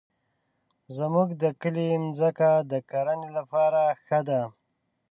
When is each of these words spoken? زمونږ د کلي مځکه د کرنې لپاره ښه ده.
زمونږ 0.97 1.29
د 1.41 1.43
کلي 1.61 1.87
مځکه 2.05 2.49
د 2.71 2.73
کرنې 2.89 3.29
لپاره 3.37 3.81
ښه 4.03 4.19
ده. 4.27 4.41